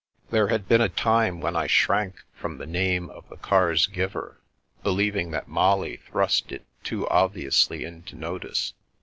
There 0.31 0.47
had 0.47 0.67
been 0.67 0.81
a 0.81 0.89
time 0.89 1.41
when 1.41 1.55
I 1.55 1.67
shrank 1.67 2.23
from 2.33 2.57
the 2.57 2.65
name 2.65 3.11
of 3.11 3.29
the 3.29 3.37
car's 3.37 3.85
giver, 3.85 4.41
believing 4.81 5.29
that 5.29 5.47
Molly 5.47 5.97
thrust 5.97 6.51
it 6.51 6.65
too 6.83 7.07
obviously 7.09 7.83
into 7.85 8.15
notice. 8.15 8.73